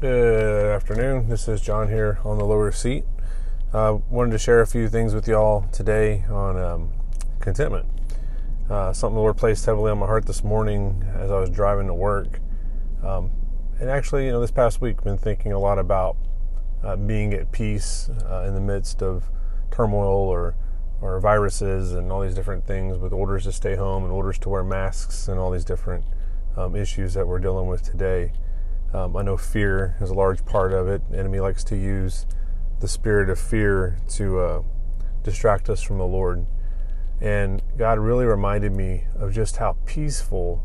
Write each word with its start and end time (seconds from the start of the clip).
Good 0.00 0.72
afternoon. 0.74 1.28
This 1.28 1.46
is 1.46 1.60
John 1.60 1.88
here 1.88 2.20
on 2.24 2.38
the 2.38 2.44
lower 2.46 2.72
seat. 2.72 3.04
Uh, 3.70 3.98
wanted 4.08 4.30
to 4.30 4.38
share 4.38 4.62
a 4.62 4.66
few 4.66 4.88
things 4.88 5.14
with 5.14 5.28
y'all 5.28 5.66
today 5.72 6.24
on 6.30 6.56
um, 6.56 6.88
contentment. 7.38 7.84
Uh, 8.70 8.94
something 8.94 9.16
the 9.16 9.20
Lord 9.20 9.36
placed 9.36 9.66
heavily 9.66 9.90
on 9.90 9.98
my 9.98 10.06
heart 10.06 10.24
this 10.24 10.42
morning 10.42 11.04
as 11.16 11.30
I 11.30 11.38
was 11.38 11.50
driving 11.50 11.86
to 11.88 11.92
work. 11.92 12.40
Um, 13.04 13.30
and 13.78 13.90
actually, 13.90 14.24
you 14.24 14.32
know, 14.32 14.40
this 14.40 14.50
past 14.50 14.80
week, 14.80 15.04
been 15.04 15.18
thinking 15.18 15.52
a 15.52 15.58
lot 15.58 15.78
about 15.78 16.16
uh, 16.82 16.96
being 16.96 17.34
at 17.34 17.52
peace 17.52 18.08
uh, 18.08 18.46
in 18.48 18.54
the 18.54 18.60
midst 18.60 19.02
of 19.02 19.24
turmoil 19.70 20.30
or 20.30 20.54
or 21.02 21.20
viruses 21.20 21.92
and 21.92 22.10
all 22.10 22.22
these 22.22 22.34
different 22.34 22.66
things 22.66 22.96
with 22.96 23.12
orders 23.12 23.44
to 23.44 23.52
stay 23.52 23.76
home 23.76 24.04
and 24.04 24.12
orders 24.14 24.38
to 24.38 24.48
wear 24.48 24.64
masks 24.64 25.28
and 25.28 25.38
all 25.38 25.50
these 25.50 25.64
different 25.66 26.04
um, 26.56 26.74
issues 26.74 27.12
that 27.12 27.26
we're 27.26 27.38
dealing 27.38 27.66
with 27.66 27.82
today. 27.82 28.32
Um, 28.92 29.16
I 29.16 29.22
know 29.22 29.36
fear 29.36 29.96
is 30.00 30.10
a 30.10 30.14
large 30.14 30.44
part 30.44 30.72
of 30.72 30.88
it. 30.88 31.08
The 31.10 31.18
enemy 31.18 31.38
likes 31.38 31.62
to 31.64 31.76
use 31.76 32.26
the 32.80 32.88
spirit 32.88 33.30
of 33.30 33.38
fear 33.38 33.98
to 34.08 34.40
uh, 34.40 34.62
distract 35.22 35.70
us 35.70 35.80
from 35.80 35.98
the 35.98 36.06
Lord. 36.06 36.46
And 37.20 37.62
God 37.78 37.98
really 37.98 38.24
reminded 38.24 38.72
me 38.72 39.04
of 39.14 39.32
just 39.32 39.58
how 39.58 39.76
peaceful 39.86 40.64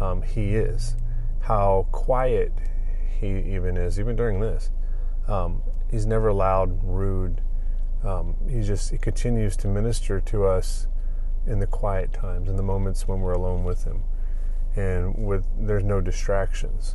um, 0.00 0.22
He 0.22 0.54
is, 0.54 0.96
how 1.40 1.86
quiet 1.92 2.52
He 3.20 3.26
even 3.54 3.76
is, 3.76 4.00
even 4.00 4.16
during 4.16 4.40
this. 4.40 4.70
Um, 5.28 5.62
he's 5.90 6.06
never 6.06 6.32
loud, 6.32 6.82
rude. 6.82 7.42
Um, 8.02 8.36
he 8.48 8.62
just 8.62 8.90
he 8.90 8.96
continues 8.96 9.54
to 9.58 9.68
minister 9.68 10.20
to 10.20 10.46
us 10.46 10.86
in 11.46 11.58
the 11.58 11.66
quiet 11.66 12.12
times, 12.14 12.48
in 12.48 12.56
the 12.56 12.62
moments 12.62 13.06
when 13.06 13.20
we're 13.20 13.32
alone 13.32 13.64
with 13.64 13.84
Him, 13.84 14.04
and 14.74 15.14
with 15.26 15.44
there's 15.58 15.84
no 15.84 16.00
distractions 16.00 16.94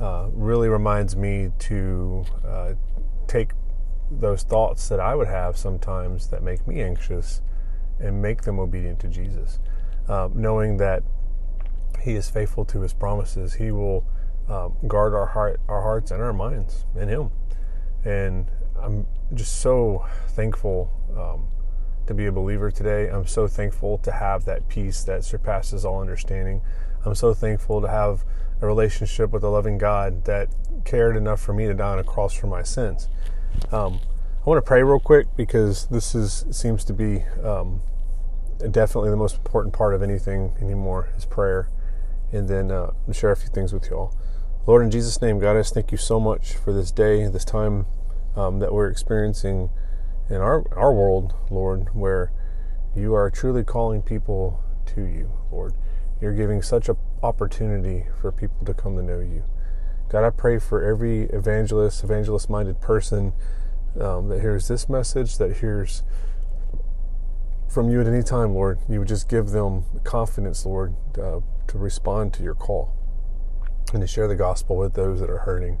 uh, 0.00 0.28
really 0.32 0.68
reminds 0.68 1.16
me 1.16 1.50
to 1.60 2.24
uh, 2.46 2.72
take 3.26 3.52
those 4.10 4.42
thoughts 4.42 4.88
that 4.88 5.00
I 5.00 5.14
would 5.14 5.28
have 5.28 5.56
sometimes 5.56 6.28
that 6.28 6.42
make 6.42 6.66
me 6.66 6.82
anxious 6.82 7.40
and 7.98 8.20
make 8.20 8.42
them 8.42 8.58
obedient 8.58 9.00
to 9.00 9.08
Jesus. 9.08 9.58
Uh, 10.08 10.28
knowing 10.34 10.76
that 10.78 11.02
He 12.02 12.12
is 12.12 12.28
faithful 12.28 12.64
to 12.66 12.80
His 12.80 12.92
promises, 12.92 13.54
He 13.54 13.70
will 13.70 14.04
um, 14.48 14.76
guard 14.86 15.14
our 15.14 15.26
heart, 15.26 15.60
our 15.68 15.82
hearts 15.82 16.10
and 16.10 16.22
our 16.22 16.32
minds 16.32 16.84
in 16.96 17.08
Him. 17.08 17.30
And 18.04 18.50
I'm 18.80 19.06
just 19.34 19.60
so 19.60 20.04
thankful 20.28 20.90
um, 21.16 21.46
to 22.06 22.14
be 22.14 22.26
a 22.26 22.32
believer 22.32 22.70
today. 22.70 23.08
I'm 23.08 23.26
so 23.26 23.46
thankful 23.46 23.98
to 23.98 24.12
have 24.12 24.44
that 24.46 24.68
peace 24.68 25.04
that 25.04 25.24
surpasses 25.24 25.84
all 25.84 26.00
understanding. 26.00 26.60
I'm 27.04 27.14
so 27.14 27.34
thankful 27.34 27.80
to 27.80 27.88
have 27.88 28.24
a 28.60 28.66
relationship 28.66 29.30
with 29.30 29.42
a 29.42 29.48
loving 29.48 29.78
God 29.78 30.24
that 30.24 30.48
cared 30.84 31.16
enough 31.16 31.40
for 31.40 31.52
me 31.52 31.66
to 31.66 31.74
die 31.74 31.92
on 31.92 31.98
a 31.98 32.04
cross 32.04 32.32
for 32.32 32.46
my 32.46 32.62
sins. 32.62 33.08
Um, 33.72 34.00
I 34.44 34.50
want 34.50 34.58
to 34.58 34.66
pray 34.66 34.82
real 34.82 35.00
quick 35.00 35.26
because 35.36 35.86
this 35.86 36.14
is 36.14 36.44
seems 36.50 36.84
to 36.84 36.92
be 36.92 37.24
um, 37.42 37.80
definitely 38.70 39.10
the 39.10 39.16
most 39.16 39.36
important 39.36 39.74
part 39.74 39.94
of 39.94 40.02
anything 40.02 40.54
anymore 40.60 41.08
is 41.16 41.24
prayer, 41.24 41.68
and 42.32 42.48
then 42.48 42.70
uh, 42.70 42.92
share 43.12 43.32
a 43.32 43.36
few 43.36 43.48
things 43.48 43.72
with 43.72 43.90
y'all. 43.90 44.16
Lord, 44.66 44.82
in 44.82 44.90
Jesus' 44.90 45.20
name, 45.20 45.38
God, 45.40 45.56
I 45.56 45.60
just 45.60 45.74
thank 45.74 45.90
you 45.90 45.98
so 45.98 46.20
much 46.20 46.54
for 46.54 46.72
this 46.72 46.92
day, 46.92 47.26
this 47.26 47.44
time 47.44 47.86
um, 48.36 48.60
that 48.60 48.72
we're 48.72 48.88
experiencing 48.88 49.70
in 50.30 50.36
our 50.36 50.64
our 50.76 50.92
world, 50.92 51.34
Lord, 51.50 51.88
where 51.94 52.32
you 52.94 53.14
are 53.14 53.30
truly 53.30 53.64
calling 53.64 54.02
people 54.02 54.62
to 54.94 55.02
you, 55.02 55.32
Lord. 55.50 55.74
You're 56.22 56.32
giving 56.32 56.62
such 56.62 56.88
an 56.88 56.96
opportunity 57.20 58.06
for 58.20 58.30
people 58.30 58.64
to 58.66 58.72
come 58.72 58.94
to 58.94 59.02
know 59.02 59.18
you. 59.18 59.42
God, 60.08 60.24
I 60.24 60.30
pray 60.30 60.60
for 60.60 60.80
every 60.80 61.22
evangelist, 61.22 62.04
evangelist 62.04 62.48
minded 62.48 62.80
person 62.80 63.32
um, 64.00 64.28
that 64.28 64.40
hears 64.40 64.68
this 64.68 64.88
message, 64.88 65.38
that 65.38 65.56
hears 65.56 66.04
from 67.68 67.90
you 67.90 68.00
at 68.00 68.06
any 68.06 68.22
time, 68.22 68.54
Lord. 68.54 68.78
You 68.88 69.00
would 69.00 69.08
just 69.08 69.28
give 69.28 69.50
them 69.50 69.82
confidence, 70.04 70.64
Lord, 70.64 70.94
uh, 71.18 71.40
to 71.66 71.78
respond 71.78 72.32
to 72.34 72.44
your 72.44 72.54
call 72.54 72.94
and 73.92 74.00
to 74.00 74.06
share 74.06 74.28
the 74.28 74.36
gospel 74.36 74.76
with 74.76 74.94
those 74.94 75.18
that 75.18 75.28
are 75.28 75.38
hurting. 75.38 75.80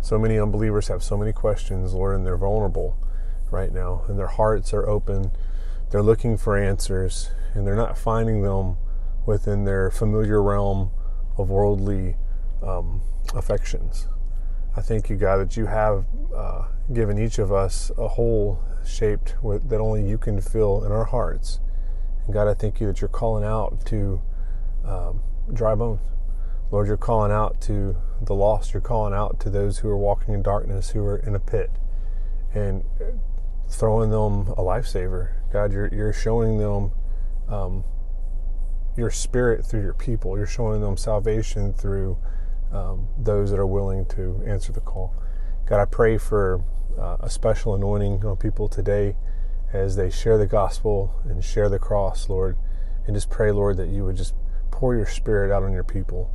So 0.00 0.18
many 0.18 0.38
unbelievers 0.38 0.88
have 0.88 1.02
so 1.02 1.18
many 1.18 1.34
questions, 1.34 1.92
Lord, 1.92 2.16
and 2.16 2.24
they're 2.24 2.38
vulnerable 2.38 2.96
right 3.50 3.70
now, 3.70 4.04
and 4.08 4.18
their 4.18 4.26
hearts 4.26 4.72
are 4.72 4.88
open. 4.88 5.32
They're 5.90 6.02
looking 6.02 6.38
for 6.38 6.56
answers, 6.56 7.30
and 7.52 7.66
they're 7.66 7.76
not 7.76 7.98
finding 7.98 8.40
them 8.40 8.78
within 9.26 9.64
their 9.64 9.90
familiar 9.90 10.42
realm 10.42 10.90
of 11.38 11.50
worldly 11.50 12.16
um, 12.62 13.02
affections. 13.34 14.08
I 14.76 14.80
thank 14.80 15.10
you, 15.10 15.16
God, 15.16 15.36
that 15.36 15.56
you 15.56 15.66
have 15.66 16.06
uh, 16.34 16.62
given 16.92 17.18
each 17.18 17.38
of 17.38 17.52
us 17.52 17.90
a 17.98 18.08
hole 18.08 18.62
shaped 18.84 19.36
with, 19.42 19.68
that 19.68 19.80
only 19.80 20.08
you 20.08 20.18
can 20.18 20.40
fill 20.40 20.84
in 20.84 20.92
our 20.92 21.04
hearts. 21.04 21.60
And 22.24 22.34
God, 22.34 22.48
I 22.48 22.54
thank 22.54 22.80
you 22.80 22.86
that 22.86 23.00
you're 23.00 23.08
calling 23.08 23.44
out 23.44 23.84
to 23.86 24.22
um, 24.84 25.20
dry 25.52 25.74
bones. 25.74 26.00
Lord, 26.70 26.86
you're 26.86 26.96
calling 26.96 27.30
out 27.30 27.60
to 27.62 27.96
the 28.22 28.34
lost. 28.34 28.72
You're 28.72 28.80
calling 28.80 29.12
out 29.12 29.38
to 29.40 29.50
those 29.50 29.78
who 29.78 29.88
are 29.90 29.96
walking 29.96 30.32
in 30.32 30.42
darkness, 30.42 30.90
who 30.90 31.04
are 31.04 31.18
in 31.18 31.34
a 31.34 31.38
pit, 31.38 31.70
and 32.54 32.82
throwing 33.68 34.10
them 34.10 34.48
a 34.48 34.62
lifesaver. 34.62 35.34
God, 35.52 35.72
you're, 35.72 35.88
you're 35.88 36.14
showing 36.14 36.58
them 36.58 36.92
um, 37.46 37.84
your 38.96 39.10
spirit 39.10 39.64
through 39.64 39.82
your 39.82 39.94
people. 39.94 40.36
You're 40.36 40.46
showing 40.46 40.80
them 40.80 40.96
salvation 40.96 41.72
through 41.72 42.18
um, 42.72 43.08
those 43.18 43.50
that 43.50 43.58
are 43.58 43.66
willing 43.66 44.06
to 44.06 44.42
answer 44.46 44.72
the 44.72 44.80
call. 44.80 45.14
God, 45.66 45.80
I 45.80 45.84
pray 45.84 46.18
for 46.18 46.62
uh, 46.98 47.18
a 47.20 47.30
special 47.30 47.74
anointing 47.74 48.24
on 48.24 48.36
people 48.36 48.68
today 48.68 49.16
as 49.72 49.96
they 49.96 50.10
share 50.10 50.36
the 50.36 50.46
gospel 50.46 51.14
and 51.24 51.42
share 51.44 51.68
the 51.68 51.78
cross, 51.78 52.28
Lord. 52.28 52.56
And 53.06 53.16
just 53.16 53.30
pray, 53.30 53.50
Lord, 53.50 53.76
that 53.78 53.88
you 53.88 54.04
would 54.04 54.16
just 54.16 54.34
pour 54.70 54.94
your 54.94 55.06
spirit 55.06 55.52
out 55.52 55.62
on 55.62 55.72
your 55.72 55.84
people. 55.84 56.30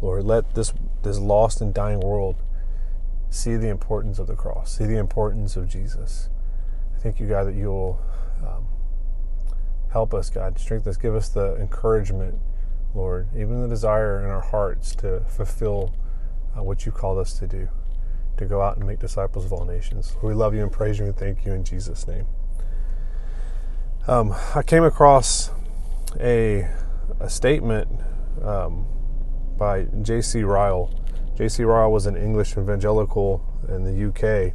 Lord, 0.00 0.24
let 0.24 0.54
this, 0.54 0.72
this 1.02 1.18
lost 1.18 1.60
and 1.60 1.72
dying 1.72 2.00
world 2.00 2.42
see 3.30 3.56
the 3.56 3.68
importance 3.68 4.18
of 4.18 4.26
the 4.26 4.34
cross, 4.34 4.76
see 4.76 4.84
the 4.84 4.98
importance 4.98 5.56
of 5.56 5.68
Jesus. 5.68 6.28
I 6.94 6.98
thank 6.98 7.18
you, 7.18 7.26
God, 7.26 7.44
that 7.44 7.54
you'll 7.54 8.00
um, 8.46 8.66
Help 9.92 10.14
us, 10.14 10.30
God. 10.30 10.58
Strengthen 10.58 10.90
us. 10.90 10.96
Give 10.96 11.14
us 11.14 11.28
the 11.28 11.54
encouragement, 11.56 12.38
Lord, 12.94 13.28
even 13.36 13.60
the 13.60 13.68
desire 13.68 14.24
in 14.24 14.30
our 14.30 14.40
hearts 14.40 14.94
to 14.96 15.20
fulfill 15.28 15.94
uh, 16.56 16.62
what 16.62 16.86
you 16.86 16.92
called 16.92 17.18
us 17.18 17.38
to 17.38 17.46
do, 17.46 17.68
to 18.38 18.46
go 18.46 18.62
out 18.62 18.78
and 18.78 18.86
make 18.86 19.00
disciples 19.00 19.44
of 19.44 19.52
all 19.52 19.66
nations. 19.66 20.16
We 20.22 20.32
love 20.32 20.54
you 20.54 20.62
and 20.62 20.72
praise 20.72 20.98
you 20.98 21.04
and 21.04 21.14
thank 21.16 21.44
you 21.44 21.52
in 21.52 21.62
Jesus' 21.62 22.06
name. 22.06 22.26
Um, 24.08 24.34
I 24.54 24.62
came 24.62 24.82
across 24.82 25.50
a, 26.18 26.66
a 27.20 27.28
statement 27.28 27.88
um, 28.42 28.86
by 29.58 29.84
J.C. 30.00 30.42
Ryle. 30.42 30.90
J.C. 31.36 31.64
Ryle 31.64 31.92
was 31.92 32.06
an 32.06 32.16
English 32.16 32.56
evangelical 32.56 33.44
in 33.68 33.84
the 33.84 34.08
UK 34.08 34.54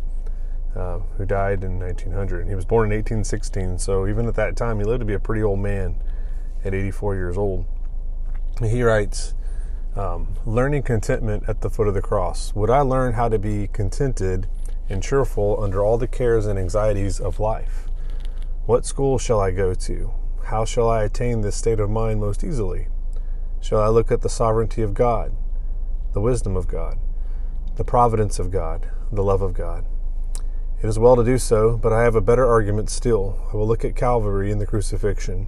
uh, 0.78 1.00
who 1.18 1.26
died 1.26 1.64
in 1.64 1.80
1900. 1.80 2.48
He 2.48 2.56
was 2.56 2.66
born 2.66 2.92
in 2.92 2.98
1816, 2.98 3.80
so 3.80 4.08
even 4.08 4.28
at 4.28 4.36
that 4.36 4.56
time, 4.56 4.78
he 4.78 4.86
lived 4.86 5.00
to 5.02 5.06
be 5.06 5.14
a 5.14 5.20
pretty 5.20 5.42
old 5.42 5.60
man 5.60 5.96
at 6.64 6.74
84 6.74 7.16
years 7.16 7.38
old. 7.38 7.66
He 8.62 8.84
writes, 8.84 9.34
um, 9.96 10.36
Learning 10.46 10.84
contentment 10.84 11.46
at 11.48 11.62
the 11.62 11.70
foot 11.70 11.88
of 11.88 11.96
the 11.96 12.02
cross. 12.02 12.54
Would 12.54 12.70
I 12.70 12.82
learn 12.82 13.14
how 13.14 13.28
to 13.28 13.40
be 13.40 13.68
contented 13.74 14.48
and 14.88 15.02
cheerful 15.02 15.62
under 15.62 15.84
all 15.84 15.98
the 15.98 16.08
cares 16.08 16.46
and 16.46 16.60
anxieties 16.60 17.20
of 17.20 17.40
life? 17.40 17.88
What 18.66 18.86
school 18.86 19.18
shall 19.18 19.40
I 19.40 19.52
go 19.52 19.74
to? 19.74 20.12
How 20.46 20.64
shall 20.64 20.90
I 20.90 21.04
attain 21.04 21.42
this 21.42 21.56
state 21.56 21.80
of 21.80 21.90
mind 21.90 22.20
most 22.20 22.44
easily? 22.44 22.88
Shall 23.59 23.82
I 23.82 23.88
look 23.88 24.12
at 24.12 24.22
the 24.22 24.30
sovereignty 24.30 24.82
of 24.82 24.94
God, 24.94 25.36
the 26.14 26.22
wisdom 26.22 26.56
of 26.56 26.68
God, 26.68 27.00
the 27.76 27.84
providence 27.84 28.38
of 28.40 28.52
God, 28.52 28.90
the 29.12 29.23
love 29.23 29.41
of 29.41 29.53
God? 29.53 29.85
It 30.79 30.88
is 30.88 31.00
well 31.00 31.16
to 31.16 31.24
do 31.24 31.40
so, 31.40 31.76
but 31.76 31.91
I 31.91 32.03
have 32.03 32.14
a 32.14 32.22
better 32.22 32.46
argument 32.46 32.91
still. 32.91 33.40
I 33.52 33.58
will 33.58 33.66
look 33.66 33.84
at 33.84 33.96
Calvary 33.96 34.52
and 34.52 34.62
the 34.62 34.68
crucifixion. 34.68 35.47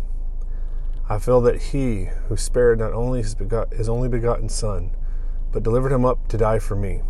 I 1.07 1.19
feel 1.19 1.39
that 1.41 1.61
He 1.61 2.05
who 2.27 2.35
spared 2.35 2.79
not 2.79 2.93
only 2.93 3.21
his, 3.21 3.35
begot, 3.35 3.71
his 3.71 3.87
only 3.87 4.09
begotten 4.09 4.49
Son, 4.49 4.95
but 5.51 5.61
delivered 5.61 5.91
him 5.91 6.03
up 6.03 6.27
to 6.29 6.37
die 6.37 6.57
for 6.57 6.75
me, 6.75 7.01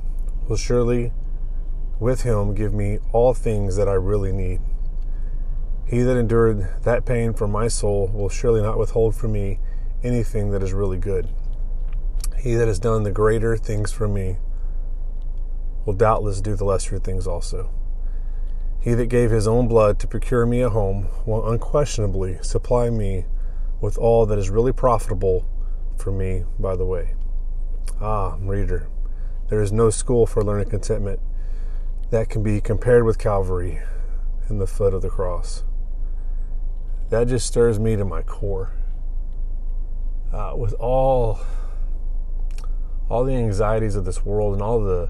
will 0.50 0.58
surely 0.58 1.14
with 1.98 2.24
him 2.24 2.56
give 2.56 2.74
me 2.74 3.00
all 3.14 3.34
things 3.34 3.78
that 3.78 3.88
I 3.88 3.94
really 3.94 4.34
need. 4.34 4.60
He 5.88 6.02
that 6.02 6.18
endured 6.18 6.84
that 6.84 7.06
pain 7.06 7.34
for 7.34 7.48
my 7.48 7.70
soul 7.70 8.10
will 8.14 8.28
surely 8.28 8.62
not 8.62 8.78
withhold 8.78 9.16
from 9.16 9.32
me 9.32 9.60
anything 10.04 10.52
that 10.52 10.62
is 10.62 10.74
really 10.74 10.98
good. 10.98 11.30
He 12.38 12.56
that 12.56 12.68
has 12.68 12.80
done 12.80 13.04
the 13.04 13.12
greater 13.12 13.56
things 13.56 13.94
for 13.94 14.10
me 14.10 14.38
will 15.86 15.94
doubtless 15.94 16.42
do 16.42 16.56
the 16.56 16.66
lesser 16.66 17.00
things 17.00 17.26
also. 17.26 17.70
He 18.82 18.94
that 18.94 19.08
gave 19.08 19.32
his 19.32 19.48
own 19.48 19.68
blood 19.68 20.00
to 20.00 20.08
procure 20.08 20.46
me 20.46 20.62
a 20.62 20.70
home 20.70 21.10
will 21.26 21.50
unquestionably 21.50 22.40
supply 22.42 22.90
me 22.90 23.26
with 23.82 23.98
all 23.98 24.26
that 24.26 24.40
is 24.40 24.50
really 24.50 24.72
profitable 24.72 25.46
for 25.98 26.12
me 26.12 26.46
by 26.58 26.76
the 26.76 26.86
way. 26.86 27.16
Ah, 28.02 28.38
reader, 28.40 28.88
There 29.50 29.62
is 29.62 29.74
no 29.74 29.90
school 29.90 30.26
for 30.26 30.42
learning 30.42 30.70
contentment 30.70 31.20
that 32.12 32.30
can 32.30 32.42
be 32.42 32.62
compared 32.62 33.04
with 33.04 33.18
Calvary 33.18 33.82
and 34.48 34.62
the 34.62 34.68
foot 34.68 34.94
of 34.94 35.02
the 35.02 35.10
cross. 35.10 35.64
That 37.10 37.28
just 37.28 37.48
stirs 37.48 37.80
me 37.80 37.96
to 37.98 38.06
my 38.06 38.22
core. 38.22 38.72
Uh, 40.32 40.54
with 40.56 40.74
all 40.74 41.40
all 43.10 43.26
the 43.26 43.34
anxieties 43.34 43.96
of 43.96 44.06
this 44.06 44.24
world 44.24 44.54
and 44.54 44.62
all 44.62 44.80
the 44.80 45.10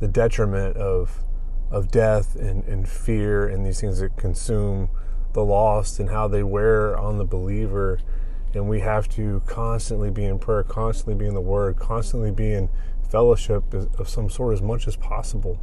the 0.00 0.08
detriment 0.08 0.76
of 0.76 1.22
of 1.70 1.90
death 1.90 2.36
and, 2.36 2.64
and 2.64 2.88
fear 2.88 3.46
and 3.46 3.64
these 3.64 3.80
things 3.80 3.98
that 3.98 4.16
consume 4.16 4.88
the 5.32 5.44
lost 5.44 5.98
and 5.98 6.10
how 6.10 6.28
they 6.28 6.42
wear 6.42 6.96
on 6.96 7.18
the 7.18 7.24
believer. 7.24 7.98
And 8.54 8.68
we 8.68 8.80
have 8.80 9.08
to 9.10 9.42
constantly 9.46 10.10
be 10.10 10.24
in 10.24 10.38
prayer 10.38 10.62
constantly 10.62 11.14
be 11.14 11.26
in 11.26 11.34
the 11.34 11.40
word 11.40 11.76
constantly 11.76 12.30
be 12.30 12.52
in 12.52 12.68
fellowship 13.10 13.74
of 13.74 14.08
some 14.08 14.30
sort 14.30 14.54
as 14.54 14.62
much 14.62 14.86
as 14.86 14.96
possible. 14.96 15.58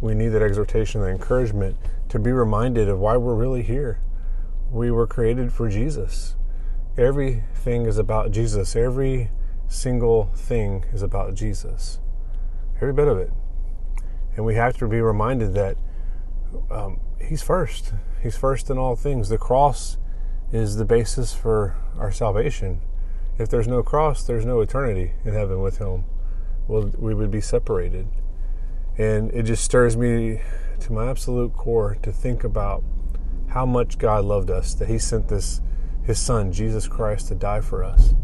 We 0.00 0.14
need 0.14 0.28
that 0.28 0.42
exhortation 0.42 1.02
that 1.02 1.08
encouragement 1.08 1.76
to 2.08 2.18
be 2.18 2.32
reminded 2.32 2.88
of 2.88 2.98
why 2.98 3.16
we're 3.18 3.34
really 3.34 3.62
here. 3.62 4.00
We 4.70 4.90
were 4.90 5.06
created 5.06 5.52
for 5.52 5.68
jesus. 5.68 6.36
Everything 6.96 7.86
is 7.86 7.98
about 7.98 8.30
jesus. 8.30 8.74
Every 8.74 9.30
single 9.70 10.24
thing 10.34 10.84
is 10.92 11.02
about 11.02 11.34
Jesus. 11.34 12.00
Every 12.76 12.92
bit 12.92 13.08
of 13.08 13.18
it. 13.18 13.30
And 14.36 14.44
we 14.44 14.54
have 14.54 14.76
to 14.78 14.88
be 14.88 15.00
reminded 15.00 15.54
that 15.54 15.76
um, 16.70 17.00
He's 17.20 17.42
first. 17.42 17.92
He's 18.22 18.36
first 18.36 18.70
in 18.70 18.78
all 18.78 18.96
things. 18.96 19.28
The 19.28 19.38
cross 19.38 19.98
is 20.52 20.76
the 20.76 20.84
basis 20.84 21.34
for 21.34 21.76
our 21.98 22.10
salvation. 22.10 22.80
If 23.38 23.48
there's 23.48 23.68
no 23.68 23.82
cross, 23.82 24.22
there's 24.24 24.44
no 24.44 24.60
eternity 24.60 25.12
in 25.24 25.32
heaven 25.32 25.60
with 25.60 25.78
Him. 25.78 26.04
Well, 26.68 26.90
we 26.98 27.14
would 27.14 27.30
be 27.30 27.40
separated. 27.40 28.08
And 28.98 29.30
it 29.32 29.44
just 29.44 29.64
stirs 29.64 29.96
me 29.96 30.40
to 30.80 30.92
my 30.92 31.08
absolute 31.08 31.54
core 31.54 31.96
to 32.02 32.12
think 32.12 32.44
about 32.44 32.82
how 33.48 33.66
much 33.66 33.98
God 33.98 34.24
loved 34.24 34.50
us, 34.50 34.74
that 34.74 34.88
He 34.88 34.98
sent 34.98 35.28
this, 35.28 35.60
His 36.04 36.18
Son, 36.18 36.52
Jesus 36.52 36.88
Christ, 36.88 37.28
to 37.28 37.34
die 37.34 37.60
for 37.60 37.84
us 37.84 38.14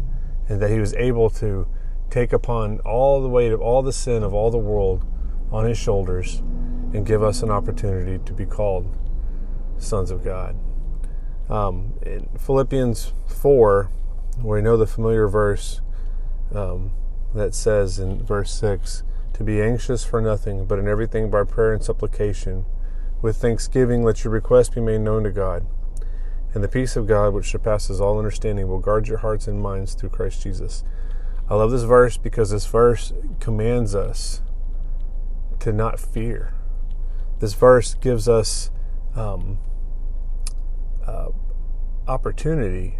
and 0.49 0.61
that 0.61 0.69
he 0.69 0.79
was 0.79 0.93
able 0.95 1.29
to 1.29 1.67
take 2.09 2.31
upon 2.31 2.79
all 2.79 3.21
the 3.21 3.27
weight 3.27 3.51
of 3.51 3.61
all 3.61 3.81
the 3.81 3.93
sin 3.93 4.23
of 4.23 4.33
all 4.33 4.49
the 4.49 4.57
world 4.57 5.05
on 5.51 5.65
his 5.65 5.77
shoulders 5.77 6.41
and 6.93 7.05
give 7.05 7.23
us 7.23 7.41
an 7.41 7.49
opportunity 7.49 8.23
to 8.25 8.33
be 8.33 8.45
called 8.45 8.95
sons 9.77 10.11
of 10.11 10.23
God. 10.23 10.55
Um, 11.49 11.93
in 12.01 12.27
Philippians 12.37 13.13
4, 13.27 13.89
we 14.43 14.61
know 14.61 14.77
the 14.77 14.87
familiar 14.87 15.27
verse 15.27 15.81
um, 16.53 16.91
that 17.33 17.53
says 17.53 17.99
in 17.99 18.23
verse 18.23 18.51
6 18.53 19.03
to 19.33 19.43
be 19.43 19.61
anxious 19.61 20.03
for 20.03 20.21
nothing, 20.21 20.65
but 20.65 20.79
in 20.79 20.87
everything 20.87 21.29
by 21.29 21.43
prayer 21.43 21.73
and 21.73 21.83
supplication, 21.83 22.65
with 23.21 23.37
thanksgiving, 23.37 24.03
let 24.03 24.23
your 24.23 24.33
requests 24.33 24.69
be 24.69 24.81
made 24.81 25.01
known 25.01 25.23
to 25.23 25.31
God. 25.31 25.65
And 26.53 26.63
the 26.63 26.67
peace 26.67 26.95
of 26.95 27.07
God, 27.07 27.33
which 27.33 27.49
surpasses 27.49 28.01
all 28.01 28.17
understanding, 28.17 28.67
will 28.67 28.79
guard 28.79 29.07
your 29.07 29.19
hearts 29.19 29.47
and 29.47 29.61
minds 29.61 29.93
through 29.93 30.09
Christ 30.09 30.41
Jesus. 30.41 30.83
I 31.49 31.55
love 31.55 31.71
this 31.71 31.83
verse 31.83 32.17
because 32.17 32.49
this 32.49 32.65
verse 32.65 33.13
commands 33.39 33.95
us 33.95 34.41
to 35.59 35.71
not 35.71 35.99
fear. 35.99 36.53
This 37.39 37.53
verse 37.53 37.93
gives 37.95 38.27
us 38.27 38.71
um, 39.15 39.59
uh, 41.05 41.29
opportunity 42.07 42.97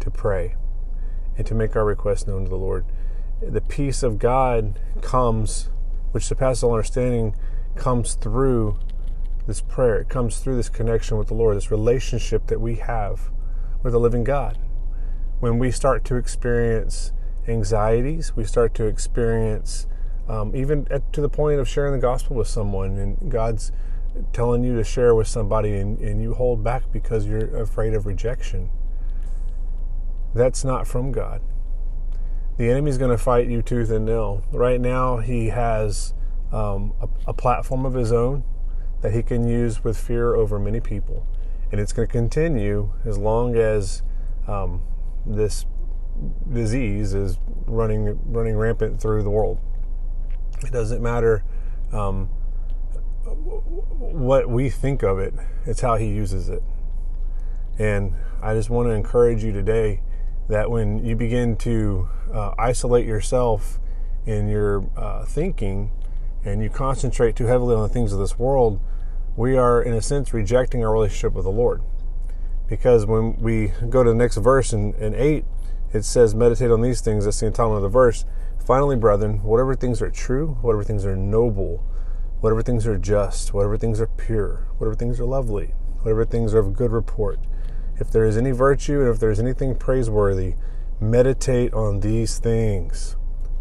to 0.00 0.10
pray 0.10 0.56
and 1.36 1.46
to 1.46 1.54
make 1.54 1.76
our 1.76 1.84
requests 1.84 2.26
known 2.26 2.44
to 2.44 2.50
the 2.50 2.56
Lord. 2.56 2.84
The 3.40 3.60
peace 3.60 4.02
of 4.02 4.18
God 4.18 4.78
comes, 5.00 5.70
which 6.12 6.24
surpasses 6.24 6.62
all 6.62 6.72
understanding, 6.72 7.34
comes 7.74 8.14
through 8.14 8.78
this 9.46 9.60
prayer. 9.60 10.00
It 10.00 10.08
comes 10.08 10.38
through 10.38 10.56
this 10.56 10.68
connection 10.68 11.18
with 11.18 11.28
the 11.28 11.34
Lord, 11.34 11.56
this 11.56 11.70
relationship 11.70 12.46
that 12.48 12.60
we 12.60 12.76
have 12.76 13.30
with 13.82 13.92
the 13.92 14.00
living 14.00 14.24
God. 14.24 14.58
When 15.40 15.58
we 15.58 15.72
start 15.72 16.04
to 16.04 16.16
experience 16.16 17.12
anxieties, 17.48 18.36
we 18.36 18.44
start 18.44 18.74
to 18.74 18.86
experience 18.86 19.86
um, 20.32 20.56
even 20.56 20.86
at, 20.90 21.12
to 21.12 21.20
the 21.20 21.28
point 21.28 21.60
of 21.60 21.68
sharing 21.68 21.92
the 21.92 21.98
gospel 21.98 22.34
with 22.36 22.48
someone, 22.48 22.96
and 22.96 23.30
God's 23.30 23.70
telling 24.32 24.64
you 24.64 24.74
to 24.76 24.82
share 24.82 25.14
with 25.14 25.28
somebody, 25.28 25.76
and, 25.76 25.98
and 25.98 26.22
you 26.22 26.32
hold 26.32 26.64
back 26.64 26.90
because 26.90 27.26
you're 27.26 27.54
afraid 27.60 27.92
of 27.92 28.06
rejection. 28.06 28.70
That's 30.34 30.64
not 30.64 30.86
from 30.86 31.12
God. 31.12 31.42
The 32.56 32.70
enemy's 32.70 32.96
going 32.96 33.10
to 33.10 33.22
fight 33.22 33.46
you 33.46 33.60
tooth 33.60 33.90
and 33.90 34.06
nail. 34.06 34.42
Right 34.50 34.80
now, 34.80 35.18
he 35.18 35.48
has 35.48 36.14
um, 36.50 36.94
a, 37.02 37.08
a 37.26 37.34
platform 37.34 37.84
of 37.84 37.92
his 37.92 38.10
own 38.10 38.42
that 39.02 39.12
he 39.12 39.22
can 39.22 39.46
use 39.46 39.84
with 39.84 39.98
fear 39.98 40.34
over 40.34 40.58
many 40.58 40.80
people. 40.80 41.26
And 41.70 41.78
it's 41.78 41.92
going 41.92 42.08
to 42.08 42.12
continue 42.12 42.92
as 43.04 43.18
long 43.18 43.54
as 43.56 44.02
um, 44.46 44.80
this 45.26 45.66
disease 46.50 47.12
is 47.12 47.38
running 47.66 48.18
running 48.24 48.56
rampant 48.56 49.00
through 49.00 49.22
the 49.22 49.30
world. 49.30 49.58
It 50.64 50.72
doesn't 50.72 51.02
matter 51.02 51.44
um, 51.92 52.26
what 53.24 54.48
we 54.48 54.70
think 54.70 55.02
of 55.02 55.18
it; 55.18 55.34
it's 55.66 55.80
how 55.80 55.96
he 55.96 56.06
uses 56.06 56.48
it. 56.48 56.62
And 57.78 58.14
I 58.42 58.54
just 58.54 58.70
want 58.70 58.88
to 58.88 58.92
encourage 58.92 59.42
you 59.42 59.52
today 59.52 60.00
that 60.48 60.70
when 60.70 61.04
you 61.04 61.16
begin 61.16 61.56
to 61.56 62.08
uh, 62.32 62.54
isolate 62.58 63.06
yourself 63.06 63.78
in 64.26 64.48
your 64.48 64.84
uh, 64.96 65.24
thinking 65.24 65.90
and 66.44 66.62
you 66.62 66.68
concentrate 66.68 67.36
too 67.36 67.46
heavily 67.46 67.74
on 67.74 67.82
the 67.82 67.88
things 67.88 68.12
of 68.12 68.18
this 68.18 68.38
world, 68.38 68.80
we 69.36 69.56
are, 69.56 69.80
in 69.80 69.94
a 69.94 70.02
sense, 70.02 70.34
rejecting 70.34 70.84
our 70.84 70.92
relationship 70.92 71.32
with 71.32 71.44
the 71.44 71.50
Lord. 71.50 71.82
Because 72.68 73.06
when 73.06 73.36
we 73.40 73.72
go 73.88 74.02
to 74.02 74.10
the 74.10 74.16
next 74.16 74.36
verse 74.36 74.72
in, 74.72 74.94
in 74.94 75.14
8, 75.14 75.44
it 75.92 76.04
says, 76.04 76.34
Meditate 76.34 76.70
on 76.70 76.80
these 76.80 77.00
things. 77.00 77.24
That's 77.24 77.40
the 77.40 77.50
entitlement 77.50 77.76
of 77.76 77.82
the 77.82 77.88
verse. 77.88 78.24
Finally, 78.64 78.94
brethren, 78.94 79.42
whatever 79.42 79.74
things 79.74 80.00
are 80.00 80.10
true, 80.10 80.56
whatever 80.60 80.84
things 80.84 81.04
are 81.04 81.16
noble, 81.16 81.84
whatever 82.40 82.62
things 82.62 82.86
are 82.86 82.96
just, 82.96 83.52
whatever 83.52 83.76
things 83.76 84.00
are 84.00 84.06
pure, 84.06 84.68
whatever 84.78 84.94
things 84.94 85.18
are 85.18 85.24
lovely, 85.24 85.74
whatever 86.02 86.24
things 86.24 86.54
are 86.54 86.60
of 86.60 86.72
good 86.72 86.92
report, 86.92 87.40
if 87.98 88.10
there 88.12 88.24
is 88.24 88.36
any 88.36 88.52
virtue 88.52 89.00
and 89.00 89.08
if 89.08 89.18
there 89.18 89.32
is 89.32 89.40
anything 89.40 89.74
praiseworthy, 89.74 90.54
meditate 91.00 91.74
on 91.74 92.00
these 92.00 92.38
things. 92.38 93.16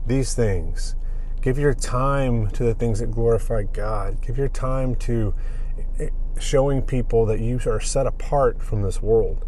These 0.06 0.36
things. 0.36 0.96
Give 1.42 1.58
your 1.58 1.74
time 1.74 2.52
to 2.52 2.64
the 2.64 2.76
things 2.76 3.00
that 3.00 3.10
glorify 3.10 3.64
God. 3.64 4.22
Give 4.22 4.38
your 4.38 4.50
time 4.50 4.94
to 4.98 5.34
eh, 6.00 6.10
showing 6.40 6.84
people 6.84 7.26
that 7.26 7.40
you 7.40 7.60
are 7.66 7.80
set 7.80 8.06
apart 8.06 8.62
from 8.62 8.84
this 8.84 9.02
world. 9.02 9.46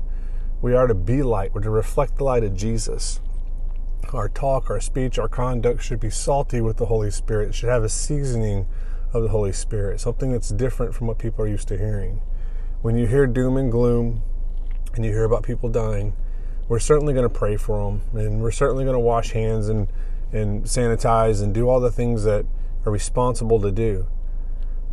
We 0.63 0.73
are 0.73 0.87
to 0.87 0.95
be 0.95 1.21
light, 1.21 1.53
we're 1.53 1.61
to 1.61 1.69
reflect 1.69 2.17
the 2.17 2.23
light 2.23 2.43
of 2.43 2.55
Jesus. 2.55 3.19
Our 4.11 4.29
talk, 4.29 4.69
our 4.69 4.79
speech, 4.79 5.17
our 5.17 5.27
conduct 5.27 5.81
should 5.81 5.99
be 5.99 6.09
salty 6.09 6.61
with 6.61 6.77
the 6.77 6.85
Holy 6.85 7.09
Spirit. 7.09 7.49
It 7.49 7.55
should 7.55 7.69
have 7.69 7.83
a 7.83 7.89
seasoning 7.89 8.67
of 9.13 9.23
the 9.23 9.29
Holy 9.29 9.51
Spirit, 9.51 9.99
something 9.99 10.31
that's 10.31 10.49
different 10.49 10.93
from 10.93 11.07
what 11.07 11.17
people 11.17 11.45
are 11.45 11.47
used 11.47 11.67
to 11.69 11.77
hearing. 11.77 12.21
When 12.81 12.95
you 12.97 13.07
hear 13.07 13.25
doom 13.25 13.57
and 13.57 13.71
gloom 13.71 14.21
and 14.95 15.05
you 15.05 15.11
hear 15.11 15.23
about 15.23 15.43
people 15.43 15.69
dying, 15.69 16.13
we're 16.67 16.79
certainly 16.79 17.13
going 17.13 17.27
to 17.27 17.33
pray 17.33 17.57
for 17.57 17.91
them 17.91 18.01
and 18.13 18.41
we're 18.41 18.51
certainly 18.51 18.83
going 18.83 18.95
to 18.95 18.99
wash 18.99 19.31
hands 19.31 19.69
and, 19.69 19.87
and 20.31 20.63
sanitize 20.65 21.41
and 21.41 21.53
do 21.53 21.69
all 21.69 21.79
the 21.79 21.91
things 21.91 22.23
that 22.23 22.45
are 22.85 22.91
responsible 22.91 23.59
to 23.61 23.71
do. 23.71 24.07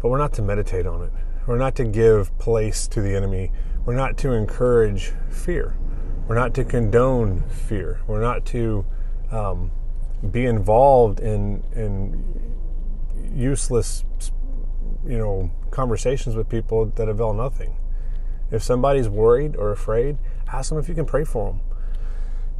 But 0.01 0.09
we're 0.09 0.19
not 0.19 0.33
to 0.35 0.43
meditate 0.43 0.87
on 0.87 1.03
it. 1.03 1.13
We're 1.47 1.59
not 1.59 1.75
to 1.77 1.85
give 1.85 2.37
place 2.39 2.87
to 2.89 3.01
the 3.01 3.15
enemy. 3.15 3.53
We're 3.85 3.97
not 3.97 4.17
to 4.19 4.33
encourage 4.33 5.13
fear. 5.31 5.77
We're 6.29 6.37
not 6.37 6.55
to 6.55 6.65
condone 6.65 7.43
fear. 7.49 8.01
We're 8.07 8.21
not 8.21 8.45
to 8.47 8.87
um, 9.31 9.71
be 10.31 10.45
involved 10.45 11.21
in 11.21 11.63
in 11.75 12.53
useless, 13.35 14.05
you 15.07 15.19
know, 15.19 15.51
conversations 15.71 16.35
with 16.35 16.49
people 16.49 16.87
that 16.87 17.09
avail 17.09 17.33
nothing. 17.33 17.77
If 18.51 18.63
somebody's 18.63 19.09
worried 19.09 19.57
or 19.57 19.71
afraid, 19.71 20.19
ask 20.53 20.71
them 20.71 20.79
if 20.79 20.89
you 20.89 20.95
can 20.95 21.07
pray 21.07 21.25
for 21.25 21.53
them. 21.53 21.61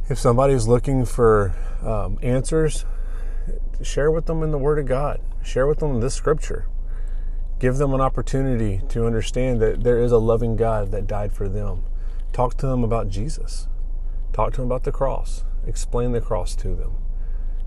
If 0.09 0.17
somebody's 0.17 0.67
looking 0.67 1.05
for 1.05 1.53
um, 1.83 2.17
answers, 2.21 2.85
share 3.81 4.11
with 4.11 4.25
them 4.25 4.43
in 4.43 4.51
the 4.51 4.57
Word 4.57 4.79
of 4.79 4.85
God. 4.85 5.19
Share 5.43 5.67
with 5.67 5.79
them 5.79 5.99
this 5.99 6.13
scripture 6.13 6.67
give 7.61 7.77
them 7.77 7.93
an 7.93 8.01
opportunity 8.01 8.81
to 8.89 9.05
understand 9.05 9.61
that 9.61 9.83
there 9.83 9.99
is 9.99 10.11
a 10.11 10.17
loving 10.17 10.55
God 10.55 10.89
that 10.89 11.05
died 11.05 11.31
for 11.31 11.47
them. 11.47 11.83
Talk 12.33 12.57
to 12.57 12.65
them 12.65 12.83
about 12.83 13.07
Jesus. 13.07 13.67
Talk 14.33 14.53
to 14.53 14.61
them 14.61 14.65
about 14.65 14.83
the 14.83 14.91
cross. 14.91 15.43
Explain 15.65 16.11
the 16.11 16.21
cross 16.21 16.55
to 16.57 16.75
them. 16.75 16.95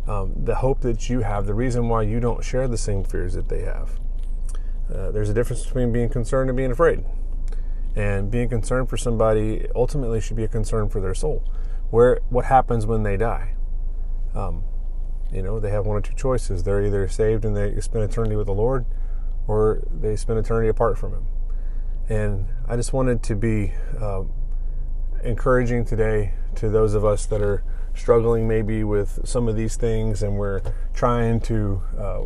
Um, 0.06 0.32
the 0.44 0.56
hope 0.56 0.80
that 0.80 1.08
you 1.08 1.20
have, 1.20 1.46
the 1.46 1.54
reason 1.54 1.88
why 1.88 2.02
you 2.02 2.20
don't 2.20 2.44
share 2.44 2.68
the 2.68 2.76
same 2.76 3.04
fears 3.04 3.34
that 3.34 3.48
they 3.48 3.62
have. 3.62 3.98
Uh, 4.92 5.10
there's 5.10 5.30
a 5.30 5.34
difference 5.34 5.64
between 5.64 5.92
being 5.92 6.08
concerned 6.08 6.50
and 6.50 6.56
being 6.56 6.70
afraid. 6.70 7.04
And 7.96 8.30
being 8.30 8.48
concerned 8.48 8.90
for 8.90 8.96
somebody 8.96 9.66
ultimately 9.74 10.20
should 10.20 10.36
be 10.36 10.44
a 10.44 10.48
concern 10.48 10.88
for 10.88 11.00
their 11.00 11.14
soul. 11.14 11.42
Where 11.90 12.20
what 12.28 12.46
happens 12.46 12.86
when 12.86 13.02
they 13.02 13.16
die? 13.16 13.54
Um, 14.34 14.64
You 15.32 15.42
know, 15.42 15.58
they 15.58 15.70
have 15.70 15.86
one 15.86 15.96
or 15.96 16.00
two 16.00 16.14
choices. 16.14 16.62
They're 16.62 16.84
either 16.84 17.08
saved 17.08 17.44
and 17.44 17.56
they 17.56 17.80
spend 17.80 18.04
eternity 18.04 18.36
with 18.36 18.46
the 18.46 18.54
Lord, 18.54 18.84
or 19.48 19.82
they 19.92 20.16
spend 20.16 20.38
eternity 20.38 20.68
apart 20.68 20.98
from 20.98 21.12
Him. 21.12 21.26
And 22.08 22.48
I 22.68 22.76
just 22.76 22.92
wanted 22.92 23.22
to 23.24 23.34
be 23.34 23.72
uh, 24.00 24.24
encouraging 25.22 25.86
today 25.86 26.34
to 26.56 26.68
those 26.68 26.94
of 26.94 27.04
us 27.04 27.26
that 27.26 27.40
are 27.40 27.64
struggling 27.94 28.48
maybe 28.48 28.84
with 28.84 29.20
some 29.24 29.48
of 29.48 29.56
these 29.56 29.76
things 29.76 30.22
and 30.22 30.36
we're 30.36 30.60
trying 30.92 31.40
to 31.40 31.80
uh, 31.98 32.22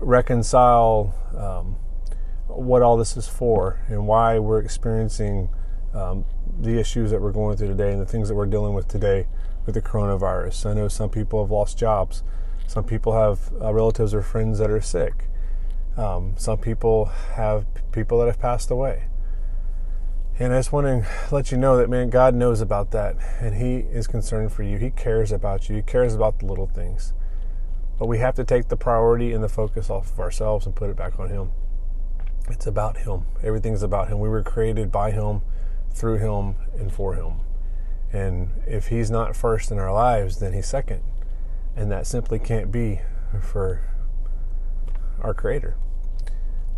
reconcile 0.00 1.14
um, 1.36 1.76
what 2.48 2.82
all 2.82 2.96
this 2.96 3.16
is 3.16 3.28
for 3.28 3.80
and 3.88 4.06
why 4.06 4.38
we're 4.38 4.60
experiencing 4.60 5.48
um, 5.94 6.24
the 6.60 6.78
issues 6.78 7.10
that 7.10 7.20
we're 7.20 7.32
going 7.32 7.56
through 7.56 7.68
today 7.68 7.92
and 7.92 8.00
the 8.00 8.06
things 8.06 8.28
that 8.28 8.34
we're 8.34 8.46
dealing 8.46 8.74
with 8.74 8.88
today 8.88 9.26
with 9.66 9.74
the 9.74 9.82
coronavirus. 9.82 10.70
I 10.70 10.74
know 10.74 10.88
some 10.88 11.10
people 11.10 11.42
have 11.42 11.50
lost 11.50 11.78
jobs. 11.78 12.22
Some 12.66 12.84
people 12.84 13.12
have 13.14 13.50
uh, 13.60 13.72
relatives 13.72 14.14
or 14.14 14.22
friends 14.22 14.58
that 14.58 14.70
are 14.70 14.80
sick. 14.80 15.28
Um, 15.96 16.34
some 16.36 16.58
people 16.58 17.06
have 17.34 17.66
people 17.92 18.20
that 18.20 18.26
have 18.26 18.38
passed 18.38 18.70
away. 18.70 19.09
And 20.40 20.54
I 20.54 20.58
just 20.58 20.72
want 20.72 20.86
to 20.86 21.06
let 21.30 21.52
you 21.52 21.58
know 21.58 21.76
that, 21.76 21.90
man, 21.90 22.08
God 22.08 22.34
knows 22.34 22.62
about 22.62 22.92
that. 22.92 23.16
And 23.40 23.56
He 23.56 23.80
is 23.94 24.06
concerned 24.06 24.54
for 24.54 24.62
you. 24.62 24.78
He 24.78 24.88
cares 24.88 25.32
about 25.32 25.68
you. 25.68 25.76
He 25.76 25.82
cares 25.82 26.14
about 26.14 26.38
the 26.38 26.46
little 26.46 26.66
things. 26.66 27.12
But 27.98 28.06
we 28.06 28.18
have 28.18 28.36
to 28.36 28.44
take 28.44 28.68
the 28.68 28.76
priority 28.76 29.34
and 29.34 29.44
the 29.44 29.50
focus 29.50 29.90
off 29.90 30.10
of 30.10 30.18
ourselves 30.18 30.64
and 30.64 30.74
put 30.74 30.88
it 30.88 30.96
back 30.96 31.20
on 31.20 31.28
Him. 31.28 31.50
It's 32.48 32.66
about 32.66 32.96
Him. 32.96 33.26
Everything's 33.42 33.82
about 33.82 34.08
Him. 34.08 34.18
We 34.18 34.30
were 34.30 34.42
created 34.42 34.90
by 34.90 35.10
Him, 35.10 35.42
through 35.92 36.16
Him, 36.16 36.54
and 36.78 36.90
for 36.90 37.16
Him. 37.16 37.40
And 38.10 38.62
if 38.66 38.88
He's 38.88 39.10
not 39.10 39.36
first 39.36 39.70
in 39.70 39.78
our 39.78 39.92
lives, 39.92 40.38
then 40.38 40.54
He's 40.54 40.66
second. 40.66 41.02
And 41.76 41.92
that 41.92 42.06
simply 42.06 42.38
can't 42.38 42.72
be 42.72 43.00
for 43.42 43.82
our 45.20 45.34
Creator. 45.34 45.76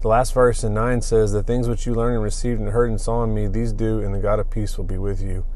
The 0.03 0.09
last 0.09 0.35
verse 0.35 0.65
in 0.65 0.75
9 0.75 1.01
says, 1.01 1.31
The 1.31 1.45
things 1.45 1.69
which 1.69 1.87
you 1.87 1.95
learned 1.95 2.17
and 2.17 2.25
received 2.25 2.61
and 2.61 2.71
heard 2.71 2.91
and 2.91 3.01
saw 3.01 3.23
in 3.23 3.33
me, 3.33 3.47
these 3.47 3.73
do, 3.73 4.01
and 4.01 4.13
the 4.13 4.19
God 4.19 4.41
of 4.41 4.51
peace 4.51 4.77
will 4.77 4.85
be 4.85 4.99
with 4.99 5.23
you. 5.23 5.47